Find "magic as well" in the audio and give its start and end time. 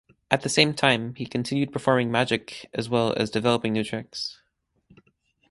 2.11-3.13